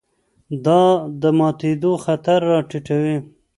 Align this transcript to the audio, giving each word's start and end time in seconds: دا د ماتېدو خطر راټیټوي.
دا 0.65 0.81
د 1.21 1.23
ماتېدو 1.39 1.91
خطر 2.03 2.39
راټیټوي. 2.51 3.17